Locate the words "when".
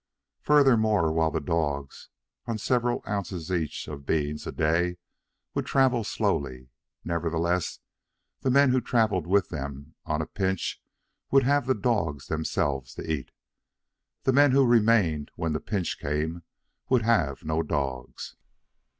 15.35-15.53